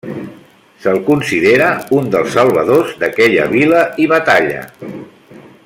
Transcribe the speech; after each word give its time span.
Se'l 0.85 0.95
considera 1.09 1.67
un 1.97 2.09
dels 2.15 2.33
salvadors 2.37 2.97
d'aquella 3.03 3.47
vila 3.53 3.83
i 4.05 4.09
batalla. 4.15 4.65